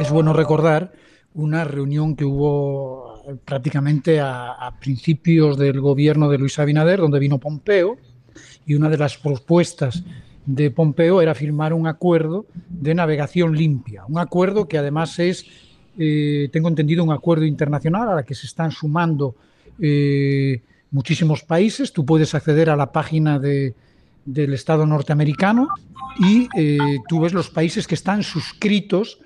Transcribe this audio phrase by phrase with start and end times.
[0.00, 0.92] es bueno recordar
[1.34, 7.98] una reunión que hubo prácticamente a, principios del gobierno de Luis Abinader, donde vino Pompeo,
[8.66, 10.02] y una de las propuestas
[10.46, 15.44] de Pompeo era firmar un acuerdo de navegación limpia, un acuerdo que además es,
[15.98, 19.34] eh, tengo entendido, un acuerdo internacional a la que se están sumando
[19.78, 21.92] eh, muchísimos países.
[21.92, 23.74] Tú puedes acceder a la página de,
[24.24, 25.68] del Estado norteamericano
[26.18, 29.20] y eh, tú ves los países que están suscritos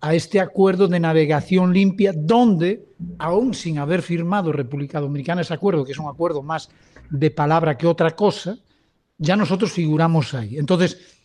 [0.00, 2.86] a este acuerdo de navegación limpia, donde,
[3.18, 6.70] aún sin haber firmado República Dominicana ese acuerdo, que es un acuerdo más
[7.10, 8.58] de palabra que otra cosa,
[9.16, 10.58] ya nosotros figuramos ahí.
[10.58, 11.18] Entonces,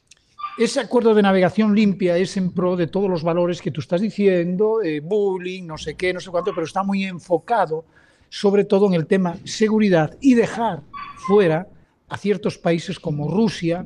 [0.58, 4.02] ese acuerdo de navegación limpia es en pro de todos los valores que tú estás
[4.02, 7.86] diciendo, eh, bullying, no sé qué, no sé cuánto, pero está muy enfocado
[8.30, 10.82] sobre todo en el tema seguridad y dejar
[11.28, 11.68] fuera
[12.10, 13.86] a ciertos países como Rusia,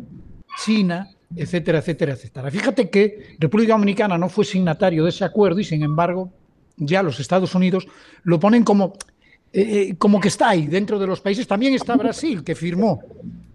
[0.64, 2.52] China, etcétera, etcétera, etcétera.
[2.52, 6.32] Fíjate que República Dominicana no fue signatario de ese acuerdo y sin embargo
[6.78, 7.88] ya los Estados Unidos
[8.24, 8.94] lo ponen como,
[9.52, 11.48] eh, eh, como que está ahí dentro de los países.
[11.48, 13.02] También está Brasil, que firmó.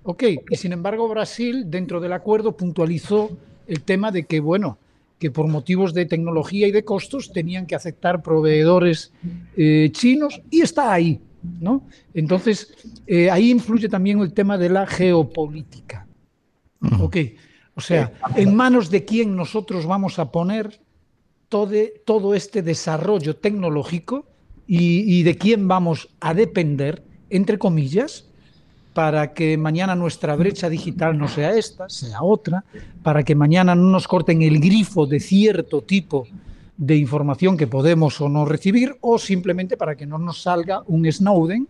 [0.03, 3.31] Ok, y sin embargo Brasil dentro del acuerdo puntualizó
[3.67, 4.79] el tema de que, bueno,
[5.19, 9.12] que por motivos de tecnología y de costos tenían que aceptar proveedores
[9.57, 11.20] eh, chinos y está ahí.
[11.61, 11.84] ¿no?
[12.14, 12.73] Entonces,
[13.31, 16.07] ahí influye también el tema de la geopolítica.
[17.01, 17.17] Ok,
[17.75, 20.81] o sea, ¿en manos de quién nosotros vamos a poner
[21.48, 21.73] todo,
[22.05, 24.27] todo este desarrollo tecnológico
[24.67, 28.27] y, de quién vamos a depender, entre comillas,
[28.95, 32.64] para que mañana nuestra brecha digital no sea esta, sea otra,
[33.03, 36.27] para que mañana no nos corten el grifo de cierto tipo
[36.77, 41.11] de información que podemos o no recibir, o simplemente para que no nos salga un
[41.11, 41.69] Snowden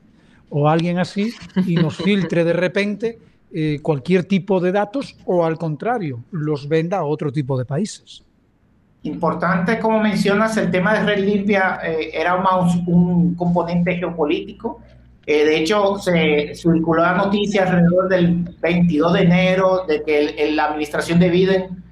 [0.51, 1.33] o alguien así
[1.67, 3.19] y nos filtre de repente
[3.55, 8.25] eh, cualquier tipo de datos o al contrario, los venda a otro tipo de países.
[9.03, 14.81] Importante, como mencionas, el tema de red limpia eh, era más un componente geopolítico.
[15.27, 20.67] Eh, de hecho, se circuló la noticia alrededor del 22 de enero de que la
[20.67, 21.83] administración de Biden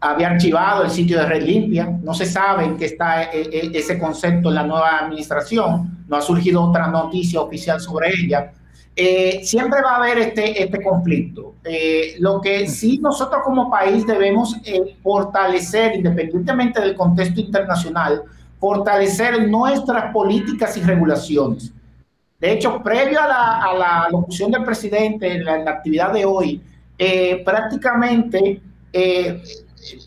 [0.00, 1.98] había archivado el sitio de red limpia.
[2.02, 6.04] No se sabe en qué está ese concepto en la nueva administración.
[6.08, 8.52] No ha surgido otra noticia oficial sobre ella.
[8.96, 11.54] Eh, siempre va a haber este, este conflicto.
[11.64, 18.22] Eh, lo que sí nosotros como país debemos eh, fortalecer, independientemente del contexto internacional,
[18.58, 21.72] fortalecer nuestras políticas y regulaciones.
[22.38, 26.60] De hecho, previo a la, a la locución del presidente en la, actividad de hoy,
[27.44, 28.60] prácticamente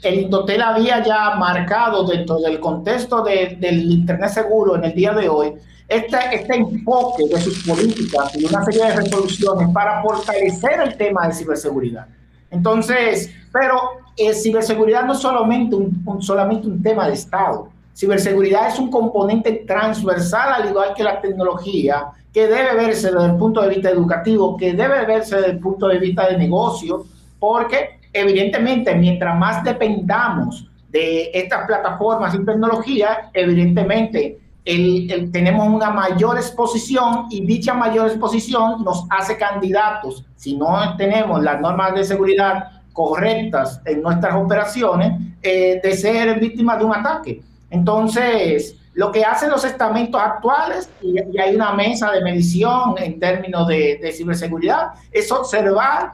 [0.04, 5.30] el Indotel había ya marcado dentro del contexto del Internet seguro en el día de
[5.30, 5.54] hoy
[5.88, 11.28] este, este enfoque de sus políticas y una serie de resoluciones para fortalecer el tema
[11.28, 12.08] de ciberseguridad.
[12.50, 13.80] Entonces, pero
[14.16, 17.70] eh, ciberseguridad no es solamente un, solamente un tema de Estado.
[17.96, 23.36] Ciberseguridad es un componente transversal, al igual que la tecnología, que debe verse desde el
[23.36, 27.06] punto de vista educativo, que debe verse desde el punto de vista de negocio,
[27.40, 36.38] porque evidentemente mientras más dependamos de estas plataformas y tecnología, evidentemente el, tenemos una mayor
[36.38, 42.82] exposición y dicha mayor exposición nos hace candidatos, si no tenemos las normas de seguridad
[42.94, 47.42] correctas en nuestras operaciones, eh, de ser víctimas de un ataque.
[47.72, 53.68] Entonces, lo que hacen los estamentos actuales, y, hay una mesa de medición en términos
[53.68, 56.12] de, de ciberseguridad, es observar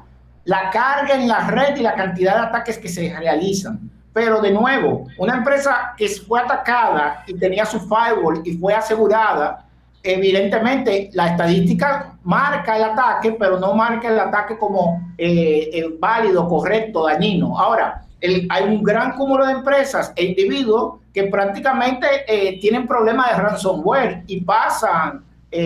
[0.49, 4.51] la carga en la red y la cantidad de ataques que se realizan pero de
[4.51, 9.65] nuevo, una empresa que fue atacada y tenía su firewall y fue asegurada,
[10.01, 16.47] evidentemente la estadística marca el ataque, pero no marca el ataque como eh, eh, válido,
[16.47, 17.57] correcto, dañino.
[17.57, 23.41] Ahora, hay un gran cúmulo de empresas e individuos que prácticamente eh, tienen problemas de
[23.41, 25.23] ransomware y pasan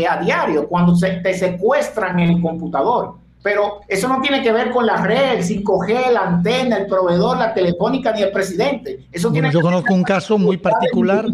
[0.09, 3.15] a diario cuando se, te secuestran el computador.
[3.43, 7.53] Pero eso no tiene que ver con la red, 5G, la antena, el proveedor, la
[7.53, 9.05] telefónica ni el presidente.
[9.11, 11.27] Eso tiene yo conozco un caso muy particular.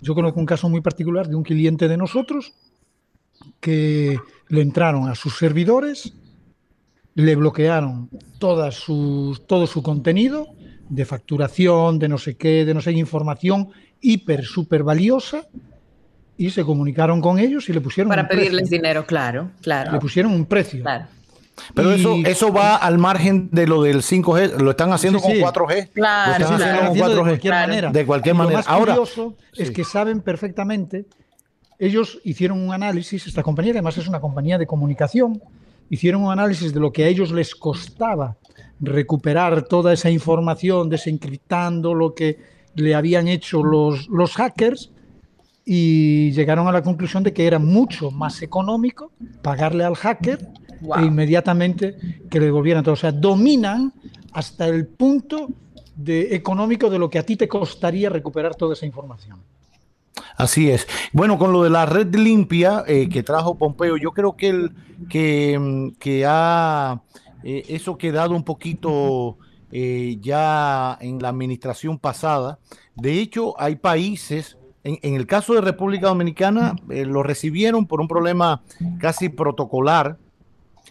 [0.00, 2.54] Yo conozco un caso muy particular de un cliente de nosotros
[3.60, 6.12] que le entraron a sus servidores,
[7.14, 8.08] le bloquearon
[8.38, 8.70] toda
[9.46, 10.46] todo su contenido
[10.88, 13.68] de facturación, de no sé qué, de no sé qué información
[14.00, 15.46] hiper, súper valiosa
[16.36, 19.92] y se comunicaron con ellos y le pusieron para pedirles dinero, claro, claro.
[19.92, 20.82] Le pusieron un precio.
[20.82, 21.06] Claro.
[21.74, 25.90] Pero eso, eso va al margen de lo del 5G, lo están haciendo con 4G.
[25.92, 27.08] Claro, lo están haciendo con 4G.
[27.08, 27.90] De cualquier manera.
[27.90, 28.52] De cualquier manera.
[28.52, 31.06] Lo más Ahora, curioso es que saben perfectamente,
[31.78, 35.40] ellos hicieron un análisis, esta compañía además es una compañía de comunicación,
[35.90, 38.36] hicieron un análisis de lo que a ellos les costaba
[38.80, 42.38] recuperar toda esa información, desencriptando lo que
[42.74, 44.90] le habían hecho los, los hackers
[45.64, 49.12] y llegaron a la conclusión de que era mucho más económico
[49.42, 50.48] pagarle al hacker
[50.80, 51.96] e inmediatamente
[52.30, 52.94] que le devolvieran todo.
[52.94, 53.92] O sea, dominan
[54.32, 55.48] hasta el punto
[55.96, 59.38] de, económico de lo que a ti te costaría recuperar toda esa información.
[60.36, 60.86] Así es.
[61.12, 64.72] Bueno, con lo de la red limpia eh, que trajo Pompeo, yo creo que, el,
[65.08, 67.02] que, mm, que ha
[67.42, 69.36] eh, eso quedado un poquito
[69.72, 72.58] eh, ya en la administración pasada.
[72.94, 78.62] De hecho, hay países, en, el caso de República Dominicana, lo recibieron por un problema
[78.98, 80.18] casi protocolar,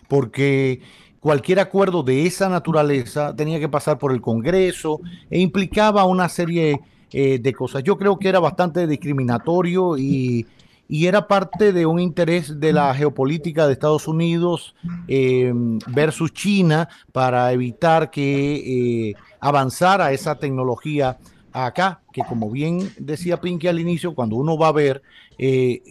[0.07, 0.81] porque
[1.19, 6.79] cualquier acuerdo de esa naturaleza tenía que pasar por el Congreso e implicaba una serie
[7.11, 7.83] eh, de cosas.
[7.83, 10.45] Yo creo que era bastante discriminatorio y,
[10.89, 14.73] era parte de un interés de la geopolítica de Estados Unidos
[15.09, 15.51] eh,
[15.87, 21.17] versus China para evitar que eh, avanzara esa tecnología
[21.51, 25.01] acá, que como bien decía Pinky al inicio, cuando uno va a ver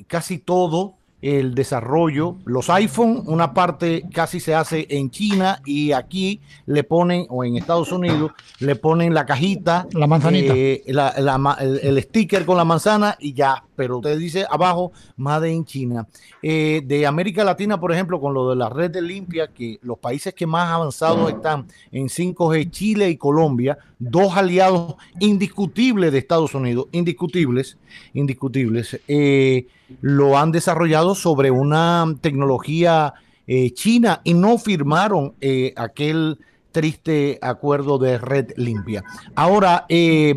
[0.06, 2.36] casi todo el desarrollo.
[2.44, 7.56] Los iPhone, una parte casi se hace en China y aquí le ponen, o en
[7.56, 13.32] Estados Unidos, le ponen la cajita, la manzanita, eh, el, sticker con la manzana y
[13.32, 13.62] ya.
[13.76, 16.06] Pero usted dice abajo, Made en China.
[16.42, 19.98] Eh, de América Latina, por ejemplo, con lo de la red de limpia, que los
[19.98, 26.54] países que más avanzados están en 5G, Chile y Colombia, dos aliados indiscutibles de Estados
[26.54, 27.76] Unidos, indiscutibles,
[28.14, 29.00] indiscutibles.
[29.06, 29.66] Eh,
[30.00, 33.14] lo han desarrollado sobre una tecnología
[33.46, 36.38] eh, china y no firmaron eh, aquel
[36.72, 39.04] triste acuerdo de red limpia.
[39.34, 40.34] Ahora, eh,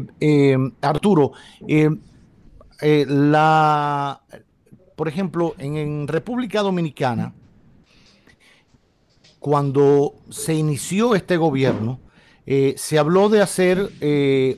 [0.81, 1.31] Arturo,
[2.81, 4.21] la,
[4.95, 7.33] por ejemplo, en, República Dominicana,
[9.39, 11.99] cuando se inició este gobierno,
[12.45, 13.91] se habló de hacer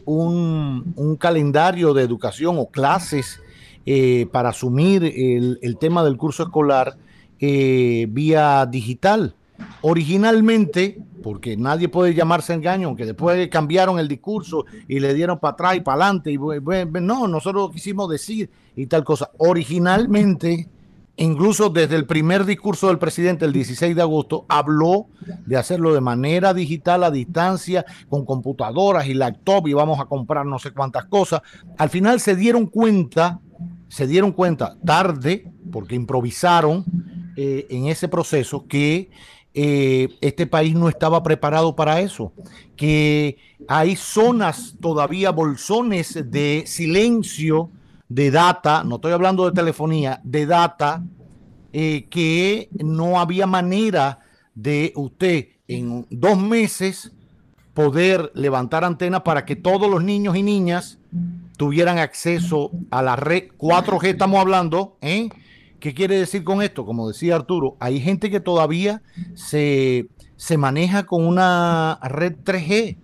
[0.05, 3.41] un, un, calendario de educación o clases
[3.85, 6.97] eh, para asumir el, tema del curso escolar
[7.39, 9.35] eh, vía digital.
[9.81, 15.53] Originalmente, porque nadie puede llamarse engaño, aunque después cambiaron el discurso y le dieron para
[15.53, 16.37] atrás y para adelante, y
[17.01, 19.31] no, nosotros quisimos decir y tal cosa.
[19.37, 20.67] Originalmente,
[21.17, 25.07] incluso desde el primer discurso del presidente el 16 de agosto, habló
[25.45, 30.45] de hacerlo de manera digital a distancia, con computadoras y laptop y vamos a comprar
[30.45, 31.41] no sé cuántas cosas.
[31.77, 33.39] Al final se dieron cuenta
[33.91, 36.85] se dieron cuenta tarde, porque improvisaron
[37.35, 39.11] eh, en ese proceso, que
[39.53, 42.31] eh, este país no estaba preparado para eso,
[42.75, 43.37] que
[43.67, 47.69] hay zonas todavía, bolsones de silencio
[48.07, 51.03] de data, no estoy hablando de telefonía, de data,
[51.73, 54.19] eh, que no había manera
[54.55, 57.11] de usted en dos meses
[57.73, 60.97] poder levantar antenas para que todos los niños y niñas
[61.55, 65.29] tuvieran acceso a la red 4G, estamos hablando, ¿eh?
[65.81, 66.85] ¿Qué quiere decir con esto?
[66.85, 69.01] Como decía Arturo, hay gente que todavía
[69.33, 72.97] se, se maneja con una red 3G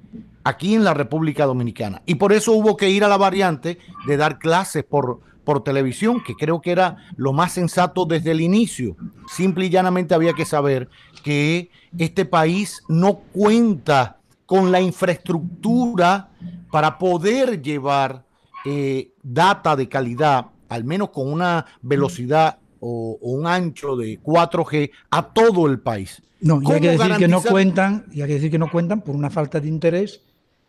[0.44, 2.04] aquí en la República Dominicana.
[2.06, 6.22] Y por eso hubo que ir a la variante de dar clases por, por televisión,
[6.24, 8.96] que creo que era lo más sensato desde el inicio.
[9.28, 10.88] Simple y llanamente había que saber
[11.24, 16.30] que este país no cuenta con la infraestructura
[16.72, 18.24] para poder llevar
[18.66, 25.34] eh, data de calidad, al menos con una velocidad o, un ancho de 4G a
[25.34, 26.22] todo el país.
[26.40, 29.02] No, y hay que decir que no cuentan, y hay que decir que no cuentan
[29.02, 30.22] por una falta de interés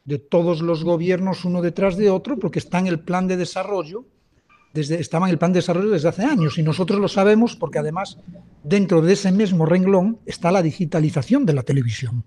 [0.04, 4.06] de todos los gobiernos uno detrás de otro, porque está en el plan de desarrollo,
[4.72, 7.78] desde, estaba en el plan de desarrollo desde hace años, y nosotros lo sabemos porque
[7.78, 8.18] además
[8.64, 12.24] dentro de ese mismo renglón está la digitalización de la televisión.